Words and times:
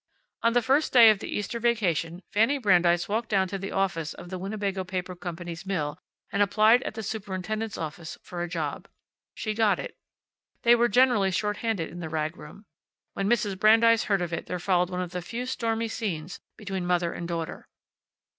On 0.41 0.53
the 0.53 0.63
first 0.63 0.93
day 0.93 1.11
of 1.11 1.19
the 1.19 1.27
Easter 1.29 1.59
vacation 1.59 2.23
Fanny 2.33 2.57
Brandeis 2.57 3.07
walked 3.07 3.29
down 3.29 3.47
to 3.49 3.59
the 3.59 3.71
office 3.71 4.15
of 4.15 4.31
the 4.31 4.39
Winnebago 4.39 4.83
Paper 4.83 5.15
Company's 5.15 5.63
mill 5.63 5.99
and 6.31 6.41
applied 6.41 6.81
at 6.81 6.95
the 6.95 7.03
superintendent's 7.03 7.77
office 7.77 8.17
for 8.23 8.41
a 8.41 8.49
job. 8.49 8.87
She 9.35 9.53
got 9.53 9.77
it. 9.77 9.95
They 10.63 10.73
were 10.73 10.87
generally 10.87 11.29
shorthanded 11.29 11.91
in 11.91 11.99
the 11.99 12.09
rag 12.09 12.35
room. 12.35 12.65
When 13.13 13.29
Mrs. 13.29 13.59
Brandeis 13.59 14.05
heard 14.05 14.23
of 14.23 14.33
it 14.33 14.47
there 14.47 14.57
followed 14.57 14.89
one 14.89 15.01
of 15.01 15.11
the 15.11 15.21
few 15.21 15.45
stormy 15.45 15.87
scenes 15.87 16.39
between 16.57 16.87
mother 16.87 17.13
and 17.13 17.27
daughter. 17.27 17.67